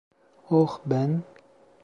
[0.49, 1.21] Oh, ben…